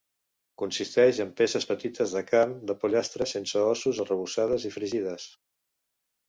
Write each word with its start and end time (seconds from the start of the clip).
Consisteix 0.59 1.19
en 1.25 1.33
peces 1.41 1.67
petites 1.71 2.15
de 2.17 2.23
carn 2.29 2.55
de 2.71 2.77
pollastre 2.85 3.29
sense 3.33 3.63
ossos 3.75 4.01
arrebossades 4.07 4.67
i 4.71 4.73
fregides. 4.79 5.29